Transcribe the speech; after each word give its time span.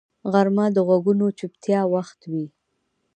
غرمه 0.31 0.65
د 0.75 0.77
غږونو 0.87 1.25
چوپتیا 1.37 1.81
وخت 1.93 2.19
وي 2.31 2.45